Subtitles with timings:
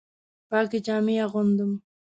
[0.49, 1.71] پاکې جامې اغوندم